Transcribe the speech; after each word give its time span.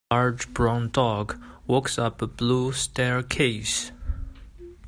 Large 0.09 0.51
brown 0.55 0.89
dog 0.89 1.39
walks 1.67 1.99
up 1.99 2.23
a 2.23 2.25
blue 2.27 2.71
staircase. 2.71 3.91